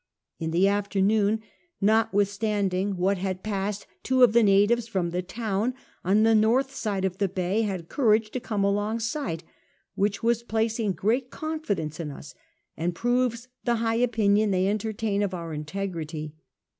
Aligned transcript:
In 0.39 0.49
the 0.49 0.67
afternoon, 0.67 1.41
notwithstanding 1.79 2.97
what 2.97 3.19
had 3.19 3.43
passeil, 3.43 3.85
two 4.01 4.23
of 4.23 4.33
the 4.33 4.41
natives 4.41 4.87
from 4.87 5.11
the 5.11 5.21
town 5.21 5.75
on 6.03 6.23
the 6.23 6.33
north 6.33 6.73
side 6.73 7.05
of 7.05 7.19
the 7.19 7.27
bay 7.27 7.61
had 7.61 7.87
courage 7.87 8.31
to 8.31 8.39
come 8.39 8.63
alongside, 8.63 9.43
which 9.93 10.23
was 10.23 10.41
placing 10.41 10.93
great 10.93 11.29
confidence 11.29 11.99
in 11.99 12.09
us, 12.09 12.33
and 12.75 12.95
proves 12.95 13.47
the 13.63 13.75
high 13.75 13.93
opinion 13.93 14.49
they 14.49 14.67
entertain 14.67 15.21
of 15.21 15.35
our 15.35 15.53
integrity. 15.53 16.33